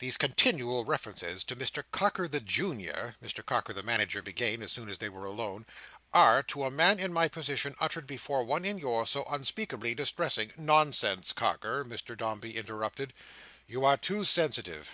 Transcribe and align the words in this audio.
"These 0.00 0.16
continual 0.16 0.84
references 0.84 1.44
to 1.44 1.54
Mr 1.54 1.84
Carker 1.92 2.26
the 2.26 2.40
Junior," 2.40 3.14
Mr 3.22 3.46
Carker 3.46 3.72
the 3.72 3.84
Manager 3.84 4.20
began, 4.20 4.62
as 4.62 4.72
soon 4.72 4.90
as 4.90 4.98
they 4.98 5.08
were 5.08 5.24
alone, 5.24 5.64
"are, 6.12 6.42
to 6.42 6.64
a 6.64 6.72
man 6.72 6.98
in 6.98 7.12
my 7.12 7.28
position, 7.28 7.76
uttered 7.78 8.04
before 8.04 8.42
one 8.42 8.64
in 8.64 8.78
yours, 8.78 9.10
so 9.10 9.22
unspeakably 9.30 9.94
distressing—" 9.94 10.52
"Nonsense, 10.56 11.32
Carker," 11.32 11.84
Mr 11.84 12.18
Dombey 12.18 12.56
interrupted. 12.56 13.14
"You 13.68 13.84
are 13.84 13.96
too 13.96 14.24
sensitive." 14.24 14.90